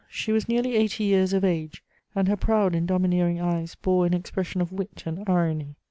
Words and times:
She 0.09 0.31
was 0.31 0.49
nearly 0.49 0.75
eighty 0.77 1.03
years 1.03 1.31
of 1.31 1.43
age, 1.43 1.83
and 2.15 2.27
her 2.27 2.35
proud 2.35 2.73
and 2.73 2.87
domineering 2.87 3.39
eyes 3.39 3.75
bore 3.75 4.07
an 4.07 4.15
expression 4.15 4.59
of 4.59 4.71
wit 4.71 5.03
and 5.05 5.23
irony. 5.29 5.75